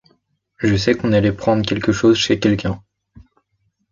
Je 0.57 0.75
sais 0.77 0.95
qu’on 0.95 1.13
allait 1.13 1.31
prendre 1.31 1.63
quelque 1.63 1.91
chose 1.91 2.17
chez 2.17 2.39
quelqu’un. 2.39 2.81